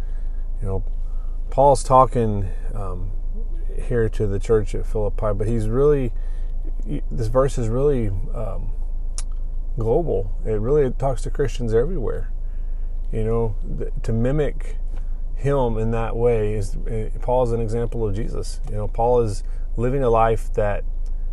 You 0.62 0.68
know, 0.68 0.84
Paul's 1.50 1.82
talking 1.82 2.48
um, 2.72 3.10
here 3.88 4.08
to 4.08 4.26
the 4.26 4.38
church 4.38 4.72
at 4.76 4.86
Philippi, 4.86 5.32
but 5.34 5.48
he's 5.48 5.68
really, 5.68 6.12
this 7.10 7.26
verse 7.26 7.58
is 7.58 7.68
really 7.68 8.06
um, 8.06 8.70
global. 9.76 10.32
It 10.46 10.60
really 10.60 10.92
talks 10.92 11.22
to 11.22 11.30
Christians 11.30 11.74
everywhere. 11.74 12.32
You 13.12 13.24
know, 13.24 13.56
to 14.04 14.12
mimic 14.12 14.76
him 15.34 15.76
in 15.76 15.90
that 15.90 16.14
way 16.14 16.54
is 16.54 16.76
eh, 16.88 17.08
Paul 17.20 17.42
is 17.42 17.52
an 17.52 17.60
example 17.60 18.06
of 18.06 18.14
Jesus. 18.14 18.60
You 18.70 18.76
know, 18.76 18.88
Paul 18.88 19.22
is 19.22 19.42
living 19.76 20.04
a 20.04 20.10
life 20.10 20.52
that 20.54 20.84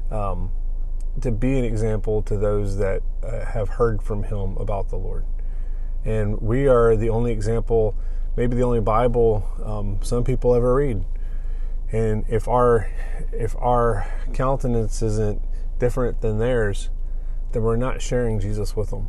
um, 0.09 0.51
to 1.21 1.31
be 1.31 1.57
an 1.59 1.65
example 1.65 2.21
to 2.23 2.37
those 2.37 2.77
that 2.77 3.01
uh, 3.23 3.45
have 3.45 3.69
heard 3.69 4.01
from 4.01 4.23
him 4.23 4.57
about 4.57 4.89
the 4.89 4.97
Lord. 4.97 5.25
And 6.05 6.41
we 6.41 6.67
are 6.67 6.95
the 6.95 7.09
only 7.09 7.31
example, 7.31 7.95
maybe 8.35 8.55
the 8.55 8.63
only 8.63 8.81
Bible 8.81 9.47
um, 9.63 9.99
some 10.01 10.23
people 10.23 10.53
ever 10.53 10.73
read. 10.75 11.05
And 11.91 12.25
if 12.27 12.47
our 12.47 12.89
if 13.31 13.55
our 13.57 14.07
countenance 14.33 15.01
isn't 15.01 15.41
different 15.79 16.21
than 16.21 16.39
theirs, 16.39 16.89
then 17.51 17.61
we're 17.61 17.77
not 17.77 18.01
sharing 18.01 18.39
Jesus 18.39 18.75
with 18.75 18.89
them. 18.89 19.07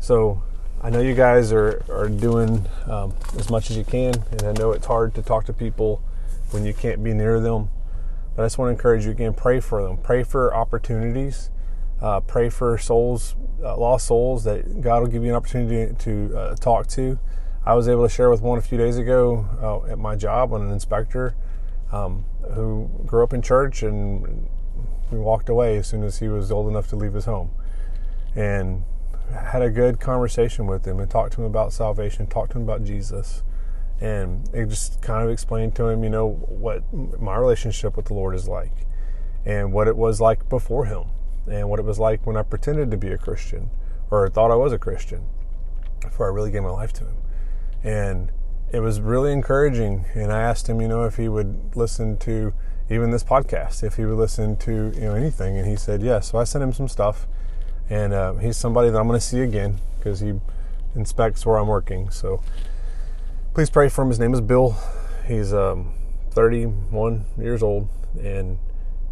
So 0.00 0.42
I 0.82 0.90
know 0.90 1.00
you 1.00 1.14
guys 1.14 1.50
are, 1.50 1.82
are 1.88 2.10
doing 2.10 2.66
um, 2.86 3.14
as 3.38 3.48
much 3.48 3.70
as 3.70 3.76
you 3.78 3.84
can, 3.84 4.14
and 4.32 4.42
I 4.42 4.52
know 4.52 4.72
it's 4.72 4.86
hard 4.86 5.14
to 5.14 5.22
talk 5.22 5.46
to 5.46 5.54
people 5.54 6.02
when 6.50 6.66
you 6.66 6.74
can't 6.74 7.02
be 7.02 7.14
near 7.14 7.40
them. 7.40 7.70
But 8.34 8.42
I 8.42 8.46
just 8.46 8.58
want 8.58 8.68
to 8.68 8.72
encourage 8.72 9.04
you 9.04 9.10
again 9.10 9.34
pray 9.34 9.60
for 9.60 9.82
them, 9.82 9.96
pray 9.98 10.22
for 10.22 10.54
opportunities, 10.54 11.50
uh, 12.00 12.20
pray 12.20 12.48
for 12.48 12.76
souls, 12.78 13.36
uh, 13.62 13.76
lost 13.76 14.06
souls 14.06 14.44
that 14.44 14.80
God 14.80 15.02
will 15.02 15.08
give 15.08 15.22
you 15.22 15.30
an 15.30 15.36
opportunity 15.36 15.94
to 15.94 16.36
uh, 16.36 16.56
talk 16.56 16.86
to. 16.88 17.18
I 17.64 17.74
was 17.74 17.88
able 17.88 18.02
to 18.02 18.12
share 18.12 18.28
with 18.28 18.42
one 18.42 18.58
a 18.58 18.62
few 18.62 18.76
days 18.76 18.98
ago 18.98 19.46
uh, 19.62 19.90
at 19.90 19.98
my 19.98 20.16
job 20.16 20.52
on 20.52 20.62
an 20.62 20.70
inspector 20.70 21.34
um, 21.92 22.24
who 22.52 22.90
grew 23.06 23.22
up 23.22 23.32
in 23.32 23.40
church 23.40 23.82
and 23.82 24.48
we 25.10 25.18
walked 25.18 25.48
away 25.48 25.78
as 25.78 25.86
soon 25.86 26.02
as 26.02 26.18
he 26.18 26.28
was 26.28 26.50
old 26.50 26.68
enough 26.68 26.88
to 26.88 26.96
leave 26.96 27.14
his 27.14 27.24
home. 27.24 27.50
And 28.34 28.84
had 29.32 29.62
a 29.62 29.70
good 29.70 30.00
conversation 30.00 30.66
with 30.66 30.86
him 30.86 30.98
and 30.98 31.10
talked 31.10 31.34
to 31.34 31.40
him 31.40 31.46
about 31.46 31.72
salvation, 31.72 32.26
talked 32.26 32.52
to 32.52 32.58
him 32.58 32.64
about 32.64 32.84
Jesus 32.84 33.42
and 34.04 34.46
it 34.52 34.68
just 34.68 35.00
kind 35.00 35.24
of 35.24 35.30
explained 35.30 35.74
to 35.76 35.88
him, 35.88 36.04
you 36.04 36.10
know, 36.10 36.28
what 36.28 36.82
my 36.92 37.36
relationship 37.36 37.96
with 37.96 38.04
the 38.04 38.12
Lord 38.12 38.34
is 38.34 38.46
like, 38.46 38.86
and 39.46 39.72
what 39.72 39.88
it 39.88 39.96
was 39.96 40.20
like 40.20 40.46
before 40.50 40.84
Him, 40.84 41.04
and 41.50 41.70
what 41.70 41.78
it 41.80 41.86
was 41.86 41.98
like 41.98 42.26
when 42.26 42.36
I 42.36 42.42
pretended 42.42 42.90
to 42.90 42.98
be 42.98 43.08
a 43.08 43.16
Christian 43.16 43.70
or 44.10 44.28
thought 44.28 44.50
I 44.50 44.56
was 44.56 44.74
a 44.74 44.78
Christian 44.78 45.26
before 46.02 46.26
I 46.26 46.34
really 46.34 46.50
gave 46.50 46.62
my 46.62 46.68
life 46.68 46.92
to 46.94 47.04
Him, 47.04 47.16
and 47.82 48.30
it 48.70 48.80
was 48.80 49.00
really 49.00 49.32
encouraging. 49.32 50.04
And 50.12 50.30
I 50.30 50.42
asked 50.42 50.68
him, 50.68 50.82
you 50.82 50.88
know, 50.88 51.04
if 51.04 51.16
he 51.16 51.30
would 51.30 51.74
listen 51.74 52.18
to 52.18 52.52
even 52.90 53.10
this 53.10 53.24
podcast, 53.24 53.82
if 53.82 53.94
he 53.94 54.04
would 54.04 54.18
listen 54.18 54.56
to 54.58 54.92
you 54.94 55.00
know 55.00 55.14
anything, 55.14 55.56
and 55.56 55.66
he 55.66 55.76
said 55.76 56.02
yes. 56.02 56.30
So 56.32 56.36
I 56.36 56.44
sent 56.44 56.62
him 56.62 56.74
some 56.74 56.88
stuff, 56.88 57.26
and 57.88 58.12
uh, 58.12 58.34
he's 58.34 58.58
somebody 58.58 58.90
that 58.90 58.98
I'm 58.98 59.06
going 59.06 59.18
to 59.18 59.26
see 59.26 59.40
again 59.40 59.80
because 59.96 60.20
he 60.20 60.34
inspects 60.94 61.46
where 61.46 61.56
I'm 61.56 61.68
working. 61.68 62.10
So 62.10 62.42
please 63.54 63.70
pray 63.70 63.88
for 63.88 64.02
him. 64.02 64.08
His 64.08 64.18
name 64.18 64.34
is 64.34 64.40
Bill. 64.40 64.76
He's 65.28 65.54
um, 65.54 65.94
31 66.32 67.24
years 67.38 67.62
old 67.62 67.88
and 68.20 68.58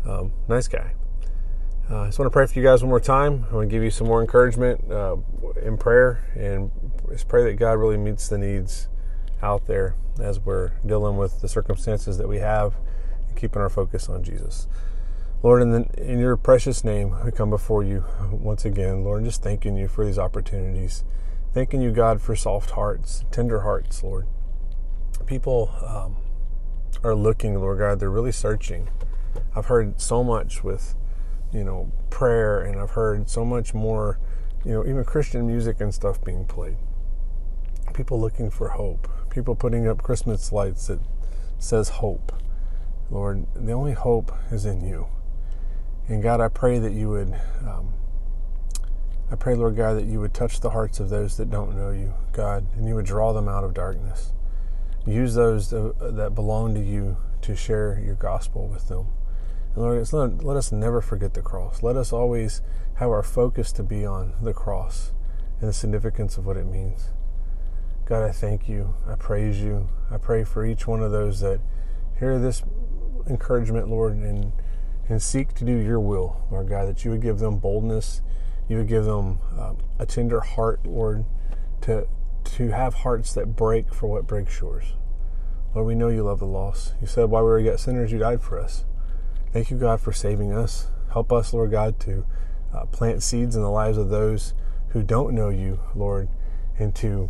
um, 0.05 0.33
nice 0.49 0.67
guy. 0.67 0.95
Uh, 1.89 2.01
I 2.01 2.07
just 2.07 2.19
want 2.19 2.27
to 2.27 2.33
pray 2.33 2.47
for 2.47 2.59
you 2.59 2.65
guys 2.65 2.83
one 2.83 2.91
more 2.91 2.99
time. 2.99 3.47
I 3.51 3.55
want 3.55 3.69
to 3.69 3.73
give 3.73 3.85
you 3.85 3.91
some 3.91 4.09
more 4.09 4.21
encouragement 4.21 4.91
uh, 4.91 5.17
in 5.63 5.77
prayer 5.79 6.25
and 6.35 6.73
just 7.09 7.29
pray 7.29 7.45
that 7.45 7.55
God 7.55 7.75
really 7.75 7.97
meets 7.97 8.29
the 8.29 8.37
needs 8.37 8.89
out 9.43 9.67
there 9.67 9.95
as 10.21 10.41
we're 10.41 10.73
dealing 10.85 11.17
with 11.17 11.41
the 11.41 11.49
circumstances 11.49 12.19
that 12.19 12.27
we 12.29 12.39
have 12.39 12.75
and 13.29 13.37
keeping 13.37 13.63
our 13.63 13.71
focus 13.71 14.09
on 14.09 14.25
Jesus. 14.25 14.67
Lord, 15.45 15.63
in, 15.63 15.71
the, 15.71 15.89
in 15.97 16.19
your 16.19 16.37
precious 16.37 16.83
name, 16.83 17.15
we 17.25 17.31
come 17.31 17.51
before 17.51 17.85
you 17.85 18.05
once 18.33 18.65
again, 18.65 19.05
Lord, 19.05 19.23
just 19.23 19.43
thanking 19.43 19.77
you 19.77 19.87
for 19.87 20.05
these 20.05 20.19
opportunities. 20.19 21.05
Thanking 21.54 21.82
you, 21.82 21.90
God, 21.90 22.23
for 22.23 22.35
soft 22.35 22.71
hearts, 22.71 23.26
tender 23.30 23.61
hearts, 23.61 24.02
Lord. 24.02 24.26
People 25.26 25.71
um, 25.87 26.16
are 27.04 27.14
looking, 27.14 27.61
Lord 27.61 27.78
God, 27.78 28.00
they're 28.00 28.11
really 28.11 28.32
searching. 28.32 28.88
I've 29.54 29.66
heard 29.66 30.00
so 30.00 30.25
much 30.25 30.64
with, 30.64 30.94
you 31.52 31.62
know, 31.62 31.92
prayer, 32.09 32.62
and 32.62 32.80
I've 32.80 32.92
heard 32.92 33.28
so 33.28 33.44
much 33.44 33.75
more, 33.75 34.18
you 34.64 34.73
know, 34.73 34.87
even 34.87 35.04
Christian 35.04 35.47
music 35.47 35.82
and 35.82 35.94
stuff 35.94 36.25
being 36.25 36.47
played. 36.47 36.78
People 37.92 38.18
looking 38.18 38.50
for 38.50 38.71
hope. 38.71 39.06
People 39.28 39.54
putting 39.54 39.87
up 39.87 40.02
Christmas 40.02 40.52
lights 40.52 40.87
that 40.87 41.00
says 41.59 41.90
hope. 41.90 42.32
Lord, 43.11 43.47
the 43.54 43.73
only 43.73 43.92
hope 43.92 44.32
is 44.50 44.64
in 44.64 44.80
you. 44.80 45.06
And 46.09 46.23
God, 46.23 46.40
I 46.40 46.49
pray 46.49 46.78
that 46.78 46.92
you 46.92 47.11
would 47.11 47.38
um, 47.61 47.92
I 49.33 49.35
pray, 49.35 49.55
Lord 49.55 49.77
God, 49.77 49.95
that 49.95 50.05
you 50.05 50.21
would 50.21 50.35
touch 50.35 50.61
the 50.61 50.69
hearts 50.69 51.01
of 51.01 51.09
those 51.09 51.39
that 51.39 51.51
don't 51.51 51.75
know 51.75 51.91
you, 51.91 52.12
God, 52.33 52.67
and 52.77 52.87
you 52.87 52.95
would 52.97 53.07
draw 53.07 53.33
them 53.33 53.49
out 53.49 53.65
of 53.65 53.73
darkness. 53.73 54.35
Use 55.07 55.35
those 55.35 55.71
that 55.71 56.33
belong 56.35 56.75
to 56.75 56.81
you 56.81 57.17
to 57.41 57.57
share 57.57 57.99
your 58.05 58.15
gospel 58.15 58.69
with 58.69 58.89
them. 58.89 59.07
And 59.75 59.85
Lord, 59.85 60.45
let, 60.45 60.57
us 60.59 60.71
never 60.71 61.01
forget 61.01 61.33
the 61.33 61.41
cross. 61.41 61.83
Let 61.83 61.97
us 61.97 62.12
always 62.12 62.61
have 62.97 63.09
our 63.09 63.23
focus 63.23 63.73
to 63.73 63.83
be 63.83 64.05
on 64.05 64.35
the 64.43 64.53
cross 64.53 65.12
and 65.61 65.71
the 65.71 65.73
significance 65.73 66.37
of 66.37 66.45
what 66.45 66.59
it 66.59 66.67
means. 66.67 67.09
God, 68.05 68.23
I 68.23 68.33
thank 68.33 68.69
you. 68.69 68.97
I 69.09 69.15
praise 69.15 69.62
you. 69.62 69.89
I 70.11 70.19
pray 70.19 70.45
for 70.45 70.67
each 70.67 70.87
one 70.87 71.03
of 71.03 71.11
those 71.11 71.41
that 71.41 71.62
hear 72.19 72.39
this 72.39 72.62
encouragement, 73.27 73.89
Lord, 73.89 74.12
and, 74.12 74.53
and 75.09 75.23
seek 75.23 75.55
to 75.55 75.65
do 75.65 75.73
your 75.73 76.01
will, 76.01 76.45
Lord 76.51 76.69
God, 76.69 76.87
that 76.87 77.03
you 77.03 77.11
would 77.12 77.23
give 77.23 77.39
them 77.39 77.57
boldness 77.57 78.21
you 78.73 78.79
would 78.79 78.88
give 78.88 79.05
them 79.05 79.38
uh, 79.59 79.75
a 79.99 80.07
tender 80.07 80.41
heart, 80.41 80.87
Lord, 80.87 81.26
to 81.83 82.09
to 82.45 82.71
have 82.71 82.95
hearts 82.95 83.35
that 83.35 83.55
break 83.55 83.93
for 83.95 84.07
what 84.07 84.26
breaks 84.26 84.61
yours. 84.61 84.95
Lord, 85.75 85.87
we 85.87 85.95
know 85.95 86.09
you 86.09 86.23
love 86.23 86.38
the 86.38 86.47
lost. 86.47 86.95
You 87.00 87.07
said 87.07 87.31
while 87.31 87.43
we 87.43 87.50
were 87.50 87.59
yet 87.59 87.81
sinners, 87.81 88.11
you 88.11 88.19
died 88.19 88.43
for 88.43 88.59
us. 88.59 88.85
Thank 89.52 89.71
you, 89.71 89.76
God, 89.76 90.00
for 90.00 90.12
saving 90.12 90.52
us. 90.52 90.88
Help 91.12 91.33
us, 91.33 91.52
Lord 91.52 91.71
God, 91.71 92.00
to 92.00 92.25
uh, 92.75 92.87
plant 92.87 93.23
seeds 93.23 93.55
in 93.55 93.62
the 93.62 93.71
lives 93.71 93.99
of 93.99 94.09
those 94.09 94.55
who 94.88 95.02
don't 95.02 95.35
know 95.35 95.50
you, 95.50 95.79
Lord, 95.95 96.29
and 96.79 96.95
to 96.97 97.29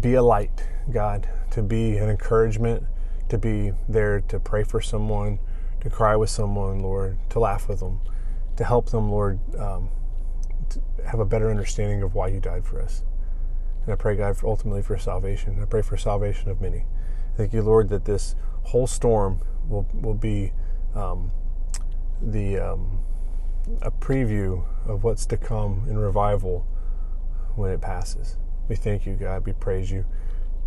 be 0.00 0.14
a 0.14 0.22
light, 0.22 0.68
God, 0.90 1.28
to 1.50 1.62
be 1.62 1.96
an 1.98 2.08
encouragement, 2.08 2.84
to 3.28 3.36
be 3.36 3.72
there 3.88 4.20
to 4.20 4.38
pray 4.38 4.62
for 4.62 4.80
someone, 4.80 5.40
to 5.80 5.90
cry 5.90 6.14
with 6.14 6.30
someone, 6.30 6.80
Lord, 6.80 7.18
to 7.30 7.40
laugh 7.40 7.68
with 7.68 7.80
them, 7.80 8.00
to 8.56 8.64
help 8.64 8.90
them, 8.90 9.10
Lord, 9.10 9.40
um, 9.56 9.90
have 11.06 11.20
a 11.20 11.24
better 11.24 11.50
understanding 11.50 12.02
of 12.02 12.14
why 12.14 12.28
you 12.28 12.40
died 12.40 12.64
for 12.64 12.80
us. 12.80 13.04
And 13.84 13.92
I 13.92 13.96
pray, 13.96 14.16
God, 14.16 14.36
for 14.36 14.48
ultimately 14.48 14.82
for 14.82 14.98
salvation. 14.98 15.60
I 15.62 15.64
pray 15.64 15.82
for 15.82 15.96
salvation 15.96 16.50
of 16.50 16.60
many. 16.60 16.84
Thank 17.36 17.52
you, 17.52 17.62
Lord, 17.62 17.88
that 17.88 18.04
this 18.04 18.34
whole 18.64 18.86
storm 18.86 19.40
will, 19.68 19.86
will 19.94 20.14
be 20.14 20.52
um, 20.94 21.30
the 22.20 22.58
um, 22.58 23.00
a 23.82 23.90
preview 23.90 24.64
of 24.86 25.04
what's 25.04 25.26
to 25.26 25.36
come 25.36 25.86
in 25.88 25.98
revival 25.98 26.66
when 27.54 27.70
it 27.70 27.80
passes. 27.80 28.36
We 28.68 28.76
thank 28.76 29.06
you, 29.06 29.14
God. 29.14 29.46
We 29.46 29.52
praise 29.52 29.90
you. 29.90 30.04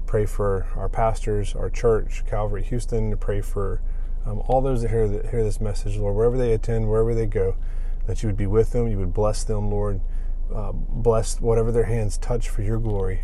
Pray 0.05 0.25
for 0.25 0.67
our 0.75 0.89
pastors, 0.89 1.55
our 1.55 1.69
church, 1.69 2.23
Calvary 2.25 2.63
Houston. 2.63 3.15
Pray 3.17 3.41
for 3.41 3.81
um, 4.25 4.41
all 4.47 4.61
those 4.61 4.81
that 4.81 4.89
hear, 4.89 5.07
that 5.07 5.29
hear 5.29 5.43
this 5.43 5.61
message, 5.61 5.97
Lord, 5.97 6.15
wherever 6.15 6.37
they 6.37 6.53
attend, 6.53 6.89
wherever 6.89 7.13
they 7.13 7.25
go, 7.25 7.55
that 8.07 8.23
you 8.23 8.27
would 8.27 8.37
be 8.37 8.47
with 8.47 8.71
them. 8.71 8.87
You 8.87 8.97
would 8.99 9.13
bless 9.13 9.43
them, 9.43 9.69
Lord. 9.69 10.01
Uh, 10.53 10.71
bless 10.73 11.39
whatever 11.39 11.71
their 11.71 11.85
hands 11.85 12.17
touch 12.17 12.49
for 12.49 12.61
your 12.61 12.79
glory. 12.79 13.21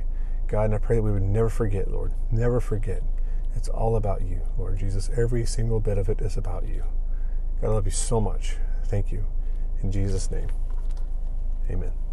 God, 0.47 0.65
and 0.65 0.75
I 0.75 0.77
pray 0.77 0.95
that 0.95 1.03
we 1.03 1.11
would 1.11 1.23
never 1.23 1.49
forget, 1.49 1.91
Lord. 1.91 2.13
Never 2.31 2.59
forget. 2.59 3.03
It's 3.55 3.67
all 3.67 3.95
about 3.95 4.21
you, 4.21 4.41
Lord 4.57 4.79
Jesus. 4.79 5.09
Every 5.17 5.45
single 5.45 5.79
bit 5.79 5.97
of 5.97 6.09
it 6.09 6.21
is 6.21 6.37
about 6.37 6.67
you. 6.67 6.83
God, 7.59 7.67
I 7.67 7.73
love 7.73 7.85
you 7.85 7.91
so 7.91 8.21
much. 8.21 8.55
Thank 8.85 9.11
you. 9.11 9.25
In 9.83 9.91
Jesus' 9.91 10.31
name, 10.31 10.47
amen. 11.69 12.06